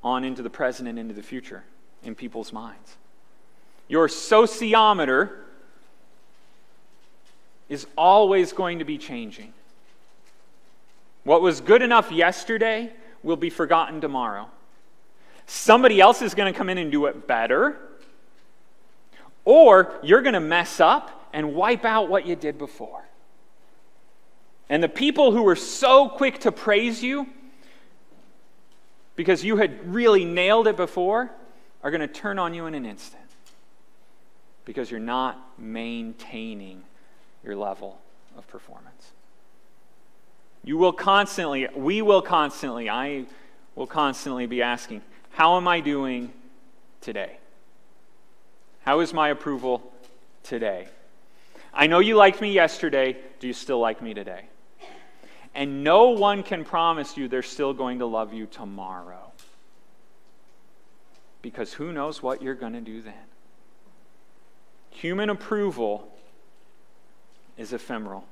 [0.01, 1.65] on into the present and into the future
[2.01, 2.95] in people's minds.
[3.89, 5.35] Your sociometer
[7.71, 9.53] is always going to be changing.
[11.23, 12.91] What was good enough yesterday
[13.23, 14.49] will be forgotten tomorrow.
[15.45, 17.77] Somebody else is going to come in and do it better,
[19.45, 23.05] or you're going to mess up and wipe out what you did before.
[24.67, 27.25] And the people who were so quick to praise you
[29.15, 31.31] because you had really nailed it before
[31.83, 33.23] are going to turn on you in an instant
[34.65, 36.83] because you're not maintaining
[37.43, 37.99] your level
[38.37, 39.11] of performance.
[40.63, 43.25] You will constantly, we will constantly, I
[43.75, 45.01] will constantly be asking,
[45.31, 46.31] How am I doing
[47.01, 47.37] today?
[48.83, 49.91] How is my approval
[50.43, 50.87] today?
[51.73, 53.17] I know you liked me yesterday.
[53.39, 54.45] Do you still like me today?
[55.53, 59.31] And no one can promise you they're still going to love you tomorrow.
[61.41, 63.13] Because who knows what you're going to do then?
[64.91, 66.07] Human approval
[67.57, 68.25] is ephemeral.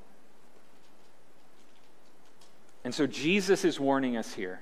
[2.84, 4.62] And so Jesus is warning us here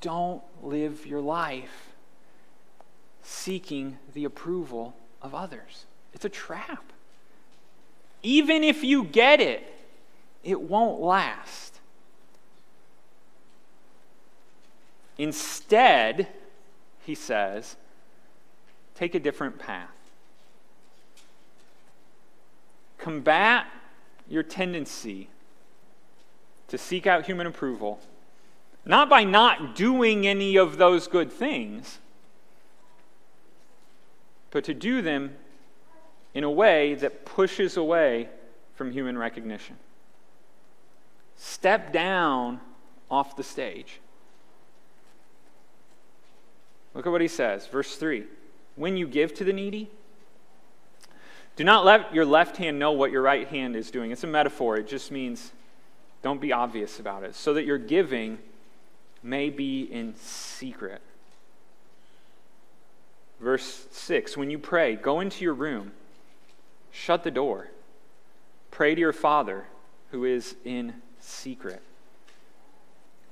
[0.00, 1.92] don't live your life
[3.22, 5.84] seeking the approval of others.
[6.14, 6.92] It's a trap.
[8.22, 9.62] Even if you get it,
[10.42, 11.80] it won't last.
[15.18, 16.28] Instead,
[17.04, 17.76] he says,
[18.94, 19.99] take a different path.
[23.00, 23.66] Combat
[24.28, 25.28] your tendency
[26.68, 27.98] to seek out human approval,
[28.84, 31.98] not by not doing any of those good things,
[34.50, 35.34] but to do them
[36.34, 38.28] in a way that pushes away
[38.74, 39.76] from human recognition.
[41.36, 42.60] Step down
[43.10, 44.00] off the stage.
[46.94, 48.24] Look at what he says, verse 3.
[48.76, 49.90] When you give to the needy,
[51.60, 54.12] do not let your left hand know what your right hand is doing.
[54.12, 55.52] It's a metaphor, it just means
[56.22, 58.38] don't be obvious about it, so that your giving
[59.22, 61.02] may be in secret.
[63.40, 65.92] Verse 6 When you pray, go into your room,
[66.92, 67.68] shut the door,
[68.70, 69.66] pray to your Father
[70.12, 71.82] who is in secret.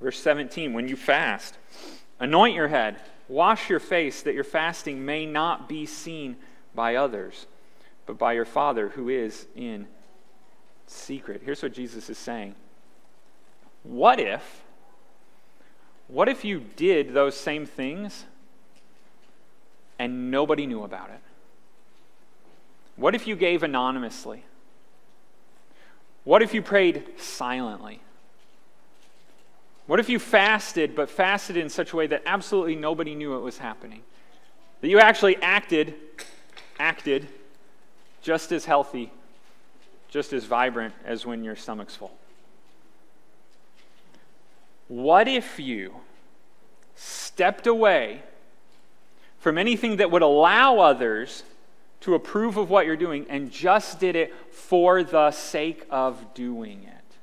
[0.02, 1.56] Verse 17 When you fast,
[2.20, 6.36] anoint your head Wash your face that your fasting may not be seen
[6.74, 7.46] by others,
[8.08, 9.86] but by your Father who is in
[10.86, 11.42] secret.
[11.44, 12.54] Here's what Jesus is saying
[13.82, 14.62] What if,
[16.08, 18.24] what if you did those same things
[19.98, 21.20] and nobody knew about it?
[22.96, 24.42] What if you gave anonymously?
[26.24, 28.00] What if you prayed silently?
[29.86, 33.40] What if you fasted, but fasted in such a way that absolutely nobody knew it
[33.40, 34.00] was happening?
[34.80, 35.94] That you actually acted,
[36.78, 37.28] acted
[38.28, 39.10] just as healthy,
[40.10, 42.14] just as vibrant as when your stomach's full.
[44.88, 45.94] What if you
[46.94, 48.20] stepped away
[49.38, 51.42] from anything that would allow others
[52.02, 56.82] to approve of what you're doing and just did it for the sake of doing
[56.84, 57.16] it?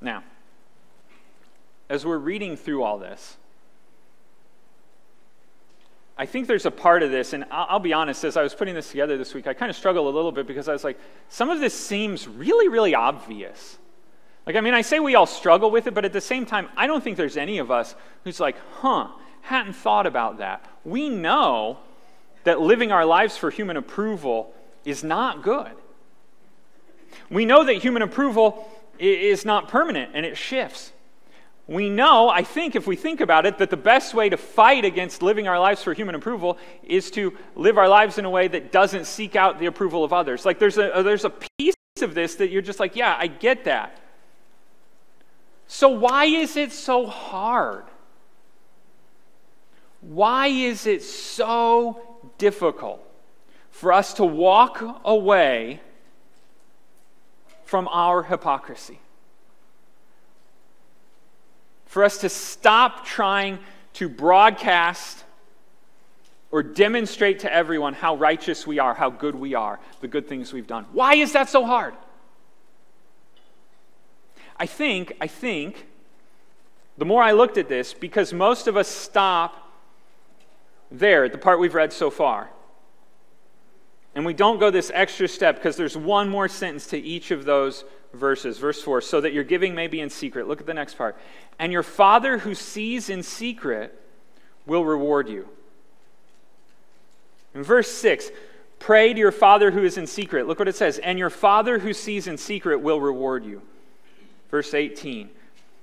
[0.00, 0.24] Now,
[1.90, 3.36] as we're reading through all this,
[6.18, 8.74] I think there's a part of this, and I'll, be honest, as I was putting
[8.74, 10.98] this together this week, I kind of struggled a little bit because I was like,
[11.28, 13.76] some of this seems really, really obvious.
[14.46, 16.68] Like, I mean, I say we all struggle with it, but at the same time,
[16.76, 19.08] I don't think there's any of us who's like, huh,
[19.42, 20.64] hadn't thought about that.
[20.84, 21.78] We know
[22.44, 25.72] that living our lives for human approval is not good.
[27.28, 30.92] We know that human approval is not permanent and it shifts.
[31.68, 34.84] We know, I think, if we think about it, that the best way to fight
[34.84, 38.46] against living our lives for human approval is to live our lives in a way
[38.46, 40.44] that doesn't seek out the approval of others.
[40.44, 43.26] Like there's a, uh, there's a piece of this that you're just like, yeah, I
[43.26, 43.98] get that.
[45.66, 47.84] So why is it so hard?
[50.00, 52.00] Why is it so
[52.38, 53.02] difficult
[53.76, 55.80] for us to walk away
[57.64, 59.00] from our hypocrisy.
[61.86, 63.58] For us to stop trying
[63.94, 65.24] to broadcast
[66.50, 70.52] or demonstrate to everyone how righteous we are, how good we are, the good things
[70.52, 70.86] we've done.
[70.92, 71.94] Why is that so hard?
[74.58, 75.86] I think, I think,
[76.98, 79.70] the more I looked at this, because most of us stop
[80.90, 82.48] there at the part we've read so far.
[84.14, 87.44] And we don't go this extra step because there's one more sentence to each of
[87.44, 87.84] those
[88.16, 88.58] verses.
[88.58, 90.48] Verse 4 so that your giving may be in secret.
[90.48, 91.16] Look at the next part.
[91.58, 93.98] And your Father who sees in secret
[94.66, 95.48] will reward you.
[97.54, 98.30] In verse 6,
[98.78, 100.46] pray to your Father who is in secret.
[100.46, 100.98] Look what it says.
[100.98, 103.62] And your Father who sees in secret will reward you.
[104.50, 105.30] Verse 18.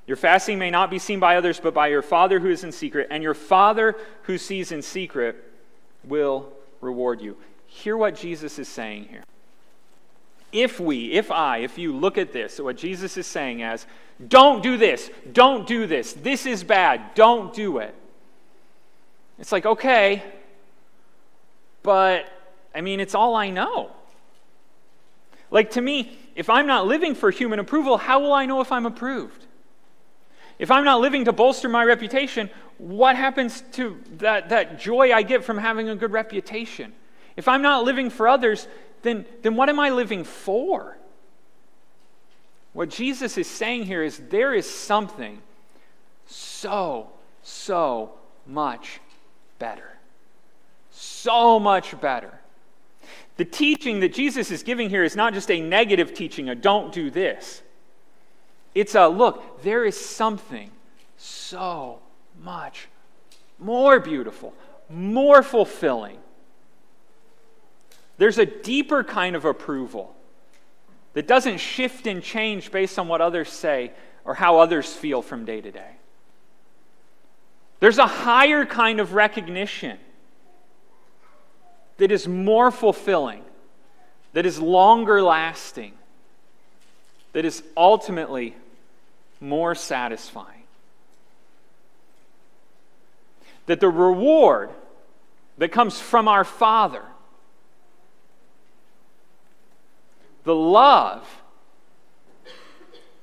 [0.06, 2.72] Your fasting may not be seen by others, but by your Father who is in
[2.72, 3.08] secret.
[3.10, 5.36] And your Father who sees in secret
[6.04, 7.38] will reward you.
[7.68, 9.24] Hear what Jesus is saying here.
[10.54, 13.88] If we, if I, if you look at this, what Jesus is saying as,
[14.28, 17.94] don't do this, don't do this, this is bad, don't do it.
[19.40, 20.24] It's like, okay,
[21.82, 22.26] but
[22.74, 23.92] I mean, it's all I know.
[25.50, 28.72] Like to me, if I'm not living for human approval, how will I know if
[28.72, 29.46] I'm approved?
[30.60, 35.24] If I'm not living to bolster my reputation, what happens to that, that joy I
[35.24, 36.94] get from having a good reputation?
[37.36, 38.68] If I'm not living for others,
[39.04, 40.98] then, then what am I living for?
[42.74, 45.42] What Jesus is saying here is there is something
[46.26, 47.10] so,
[47.44, 48.14] so
[48.48, 49.00] much
[49.60, 49.98] better.
[50.92, 52.40] So much better.
[53.38, 56.92] The teaching that Jesus is giving here is not just a negative teaching, a don't
[56.92, 57.62] do this.
[58.74, 60.72] It's a look, there is something
[61.18, 62.00] so
[62.42, 62.88] much
[63.60, 64.54] more beautiful,
[64.90, 66.18] more fulfilling,
[68.18, 70.16] there's a deeper kind of approval
[71.14, 73.92] that doesn't shift and change based on what others say
[74.26, 75.92] or how others feel from day to day.
[77.80, 79.98] There's a higher kind of recognition
[81.98, 83.44] that is more fulfilling,
[84.34, 85.94] that is longer lasting,
[87.34, 88.56] that is ultimately
[89.42, 90.64] more satisfying.
[93.66, 94.70] That the reward
[95.58, 97.04] that comes from our Father
[100.44, 101.42] The love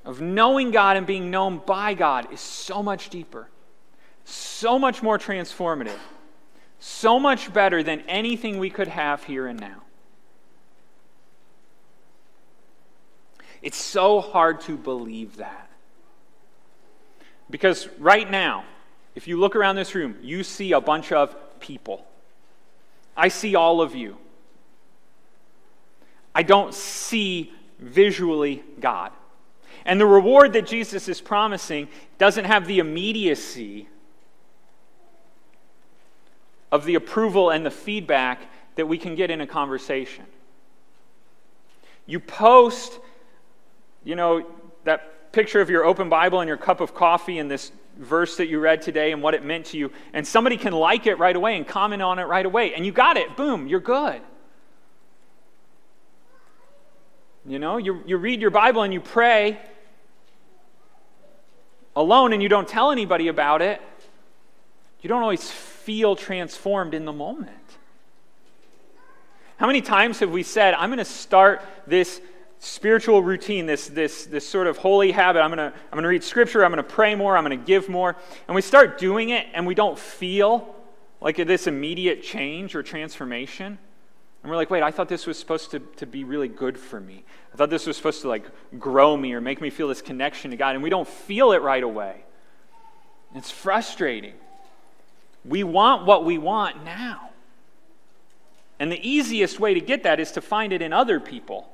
[0.03, 3.47] of knowing God and being known by God is so much deeper,
[4.25, 5.99] so much more transformative,
[6.79, 9.83] so much better than anything we could have here and now.
[13.61, 15.69] It's so hard to believe that.
[17.51, 18.63] Because right now,
[19.13, 22.07] if you look around this room, you see a bunch of people.
[23.15, 24.17] I see all of you.
[26.33, 29.11] I don't see visually God.
[29.85, 33.87] And the reward that Jesus is promising doesn't have the immediacy
[36.71, 38.41] of the approval and the feedback
[38.75, 40.25] that we can get in a conversation.
[42.05, 42.99] You post,
[44.03, 44.45] you know,
[44.83, 48.47] that picture of your open Bible and your cup of coffee and this verse that
[48.47, 51.35] you read today and what it meant to you, and somebody can like it right
[51.35, 53.35] away and comment on it right away, and you got it.
[53.35, 54.21] Boom, you're good.
[57.51, 59.59] You know, you, you read your Bible and you pray
[61.97, 63.81] alone and you don't tell anybody about it.
[65.01, 67.51] You don't always feel transformed in the moment.
[69.57, 72.21] How many times have we said, I'm going to start this
[72.59, 75.41] spiritual routine, this, this, this sort of holy habit?
[75.41, 77.59] I'm going to I'm going to read scripture, I'm going to pray more, I'm going
[77.59, 78.15] to give more.
[78.47, 80.73] And we start doing it and we don't feel
[81.19, 83.77] like this immediate change or transformation.
[84.43, 86.99] And we're like, wait, I thought this was supposed to, to be really good for
[86.99, 87.23] me.
[87.53, 88.45] I thought this was supposed to like
[88.79, 90.73] grow me or make me feel this connection to God.
[90.73, 92.23] And we don't feel it right away.
[93.35, 94.33] It's frustrating.
[95.45, 97.29] We want what we want now.
[98.79, 101.71] And the easiest way to get that is to find it in other people.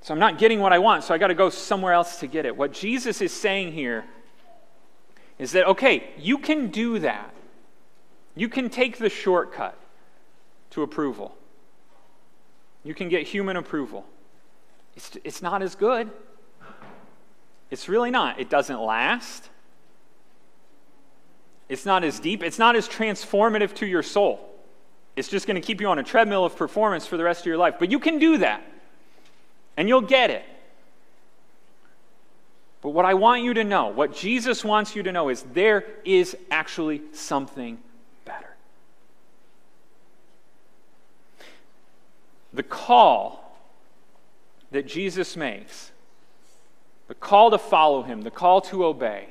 [0.00, 2.26] So I'm not getting what I want, so I got to go somewhere else to
[2.26, 2.56] get it.
[2.56, 4.04] What Jesus is saying here
[5.38, 7.32] is that, okay, you can do that.
[8.34, 9.78] You can take the shortcut
[10.72, 11.34] to approval.
[12.84, 14.04] You can get human approval.
[14.96, 16.10] It's, it's not as good.
[17.70, 18.38] It's really not.
[18.38, 19.48] It doesn't last.
[21.68, 22.42] It's not as deep.
[22.42, 24.46] It's not as transformative to your soul.
[25.16, 27.46] It's just going to keep you on a treadmill of performance for the rest of
[27.46, 27.76] your life.
[27.78, 28.62] But you can do that,
[29.76, 30.44] and you'll get it.
[32.82, 35.84] But what I want you to know, what Jesus wants you to know, is there
[36.04, 37.78] is actually something
[38.24, 38.54] better.
[42.52, 43.58] The call
[44.70, 45.92] that Jesus makes,
[47.08, 49.28] the call to follow him, the call to obey,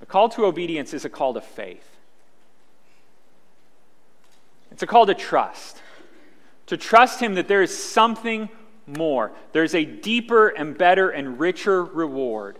[0.00, 1.88] the call to obedience is a call to faith.
[4.70, 5.82] It's a call to trust.
[6.66, 8.48] To trust Him that there is something
[8.86, 9.32] more.
[9.52, 12.58] There's a deeper and better and richer reward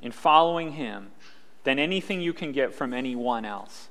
[0.00, 1.10] in following Him
[1.64, 3.88] than anything you can get from anyone else.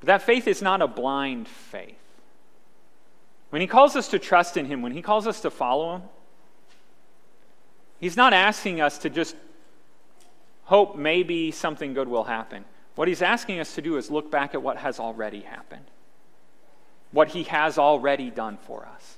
[0.00, 1.96] But that faith is not a blind faith.
[3.50, 6.02] When He calls us to trust in Him, when He calls us to follow Him,
[8.00, 9.36] He's not asking us to just
[10.64, 12.64] hope maybe something good will happen.
[12.94, 15.84] What he's asking us to do is look back at what has already happened,
[17.12, 19.16] what he has already done for us.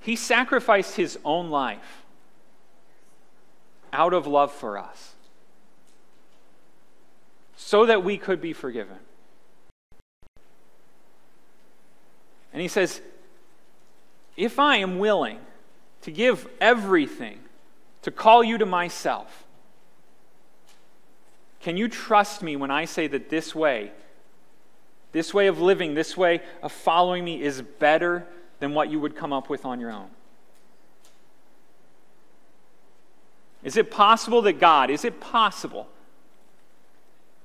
[0.00, 2.04] He sacrificed his own life
[3.92, 5.11] out of love for us
[7.72, 8.98] so that we could be forgiven.
[12.52, 13.00] And he says,
[14.36, 15.38] If I am willing
[16.02, 17.38] to give everything
[18.02, 19.46] to call you to myself.
[21.62, 23.92] Can you trust me when I say that this way,
[25.12, 28.26] this way of living, this way of following me is better
[28.60, 30.10] than what you would come up with on your own?
[33.64, 35.88] Is it possible that God, is it possible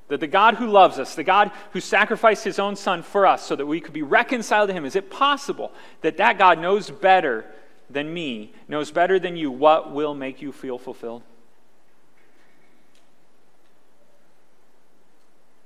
[0.07, 3.45] that the God who loves us, the God who sacrificed his own son for us
[3.45, 6.89] so that we could be reconciled to him, is it possible that that God knows
[6.89, 7.45] better
[7.89, 11.23] than me, knows better than you what will make you feel fulfilled?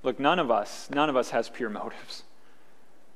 [0.04, 2.24] Look, none of us, none of us has pure motives.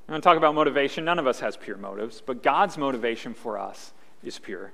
[0.06, 1.04] I'm going to talk about motivation.
[1.04, 4.72] None of us has pure motives, but God's motivation for us is pure.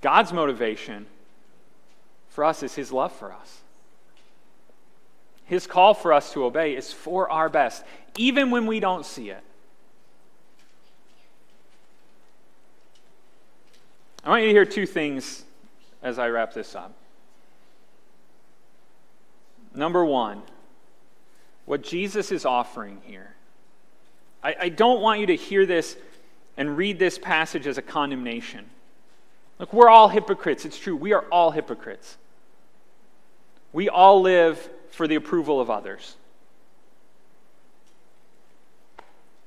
[0.00, 1.04] God's motivation
[2.30, 3.60] for us is His love for us.
[5.50, 7.82] His call for us to obey is for our best,
[8.16, 9.42] even when we don't see it.
[14.24, 15.42] I want you to hear two things
[16.04, 16.94] as I wrap this up.
[19.74, 20.42] Number one,
[21.64, 23.34] what Jesus is offering here.
[24.44, 25.96] I, I, don't want you to hear this
[26.56, 28.70] and read this passage as a condemnation.
[29.58, 30.64] Look, we're all hypocrites.
[30.64, 30.94] It's true.
[30.94, 32.18] We are all hypocrites.
[33.72, 36.16] We all live for the approval of others.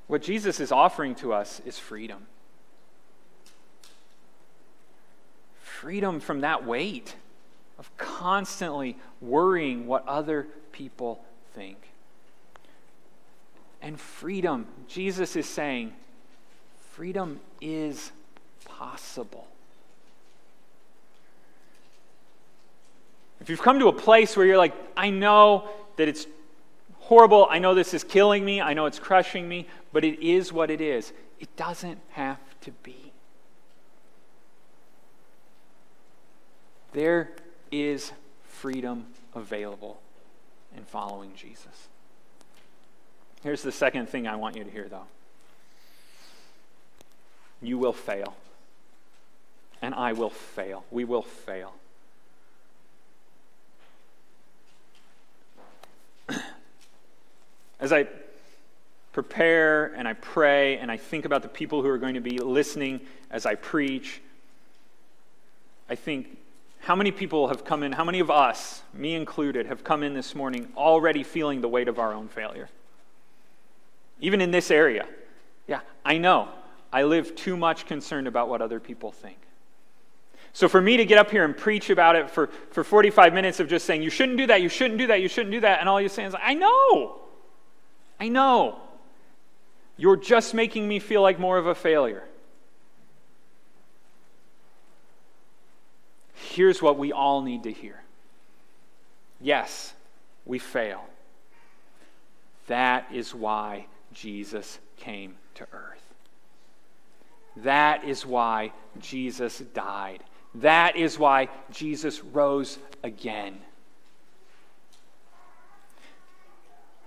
[0.07, 2.27] What Jesus is offering to us is freedom.
[5.83, 7.13] freedom from that weight
[7.77, 11.21] of constantly worrying what other people
[11.53, 11.75] think.
[13.81, 15.91] And freedom, Jesus is saying,
[16.91, 18.13] freedom is
[18.63, 19.45] possible.
[23.43, 25.67] If you've come to a place where you're like, I know
[25.97, 26.27] that it's
[26.99, 27.45] horrible.
[27.49, 28.61] I know this is killing me.
[28.61, 31.11] I know it's crushing me, but it is what it is.
[31.41, 33.11] It doesn't have to be.
[36.93, 37.31] There
[37.69, 38.13] is
[38.45, 39.99] freedom available
[40.77, 41.89] in following Jesus.
[43.41, 45.07] Here's the second thing I want you to hear, though
[47.61, 48.35] you will fail,
[49.81, 50.85] and I will fail.
[50.91, 51.73] We will fail.
[57.79, 58.07] As I
[59.13, 62.39] prepare and I pray and I think about the people who are going to be
[62.39, 64.21] listening as I preach,
[65.89, 66.37] I think
[66.79, 70.13] how many people have come in, how many of us, me included, have come in
[70.13, 72.69] this morning already feeling the weight of our own failure?
[74.19, 75.07] Even in this area.
[75.67, 76.49] Yeah, I know.
[76.91, 79.37] I live too much concerned about what other people think.
[80.53, 83.59] So for me to get up here and preach about it for, for 45 minutes
[83.59, 85.79] of just saying, you shouldn't do that, you shouldn't do that, you shouldn't do that,
[85.79, 87.19] and all you're saying is, I know.
[88.19, 88.79] I know.
[89.97, 92.23] You're just making me feel like more of a failure.
[96.35, 97.99] Here's what we all need to hear
[99.41, 99.93] yes,
[100.45, 101.03] we fail.
[102.67, 106.13] That is why Jesus came to earth.
[107.57, 110.23] That is why Jesus died.
[110.55, 113.57] That is why Jesus rose again.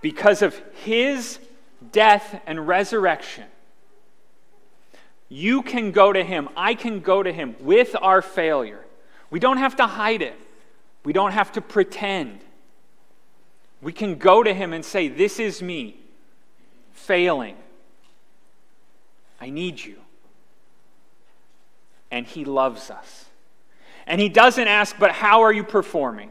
[0.01, 1.39] Because of his
[1.93, 3.45] death and resurrection,
[5.29, 6.49] you can go to him.
[6.57, 8.85] I can go to him with our failure.
[9.31, 10.39] We don't have to hide it,
[11.05, 12.41] we don't have to pretend.
[13.83, 16.01] We can go to him and say, This is me
[16.93, 17.57] failing.
[19.41, 19.99] I need you.
[22.11, 23.26] And he loves us.
[24.07, 26.31] And he doesn't ask, But how are you performing?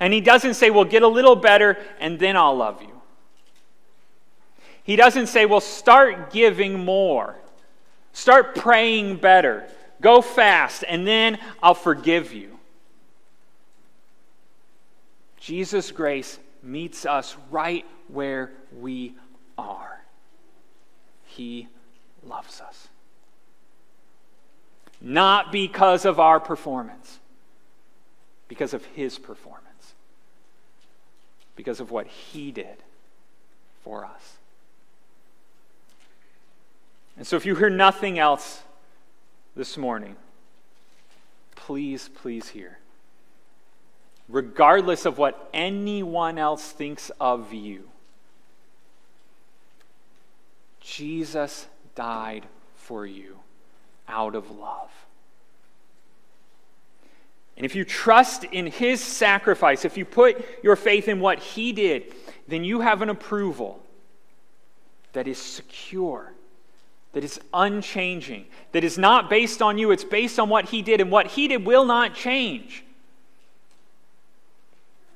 [0.00, 3.00] And he doesn't say, Well, get a little better and then I'll love you.
[4.82, 7.36] He doesn't say, Well, start giving more,
[8.12, 9.66] start praying better,
[10.00, 12.58] go fast, and then I'll forgive you.
[15.38, 19.14] Jesus' grace meets us right where we
[19.58, 20.02] are.
[21.24, 21.68] He
[22.22, 22.88] loves us.
[25.04, 27.20] Not because of our performance,
[28.48, 29.64] because of His performance
[31.56, 32.82] because of what he did
[33.82, 34.38] for us.
[37.16, 38.62] And so, if you hear nothing else
[39.54, 40.16] this morning,
[41.54, 42.78] please, please hear.
[44.28, 47.88] Regardless of what anyone else thinks of you,
[50.80, 53.38] Jesus died for you
[54.08, 54.90] out of love.
[57.56, 61.72] And if you trust in his sacrifice, if you put your faith in what he
[61.72, 62.12] did,
[62.48, 63.80] then you have an approval
[65.12, 66.32] that is secure,
[67.12, 71.00] that is unchanging, that is not based on you, it's based on what he did,
[71.00, 72.84] and what he did will not change.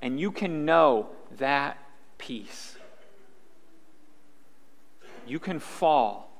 [0.00, 1.08] And you can know
[1.38, 1.76] that
[2.18, 2.76] peace.
[5.26, 6.30] You can fall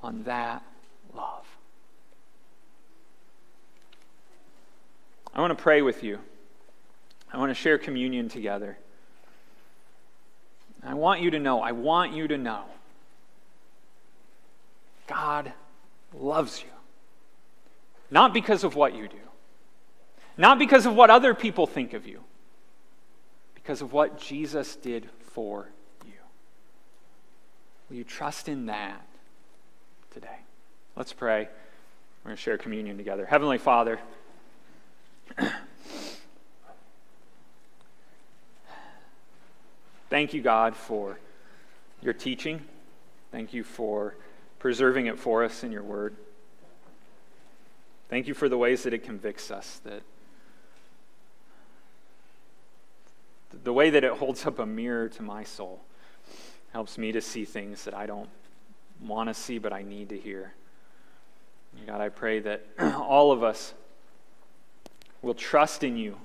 [0.00, 0.62] on that
[1.14, 1.45] love.
[5.36, 6.18] I want to pray with you.
[7.30, 8.78] I want to share communion together.
[10.82, 12.62] I want you to know, I want you to know,
[15.06, 15.52] God
[16.14, 16.70] loves you.
[18.10, 19.16] Not because of what you do,
[20.38, 22.20] not because of what other people think of you,
[23.54, 25.68] because of what Jesus did for
[26.06, 26.12] you.
[27.90, 29.04] Will you trust in that
[30.14, 30.38] today?
[30.94, 31.48] Let's pray.
[32.22, 33.26] We're going to share communion together.
[33.26, 33.98] Heavenly Father,
[40.10, 41.18] Thank you, God, for
[42.00, 42.62] your teaching.
[43.32, 44.14] Thank you for
[44.58, 46.16] preserving it for us in your word.
[48.08, 50.02] Thank you for the ways that it convicts us, that
[53.64, 55.80] the way that it holds up a mirror to my soul
[56.72, 58.28] helps me to see things that I don't
[59.00, 60.54] want to see, but I need to hear.
[61.86, 63.74] God, I pray that all of us
[65.26, 66.16] will trust in you,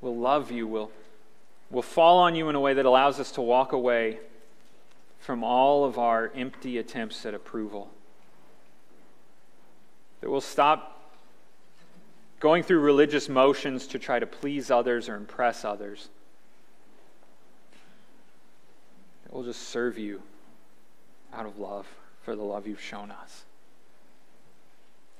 [0.00, 0.92] will love you, will,
[1.72, 4.18] will fall on you in a way that allows us to walk away
[5.18, 7.90] from all of our empty attempts at approval.
[10.20, 11.10] That we'll stop
[12.38, 16.08] going through religious motions to try to please others or impress others.
[19.24, 20.22] That we'll just serve you
[21.34, 21.88] out of love
[22.22, 23.42] for the love you've shown us.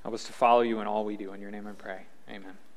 [0.05, 1.32] Help us to follow you in all we do.
[1.32, 2.03] In your name I pray.
[2.31, 2.68] Amen.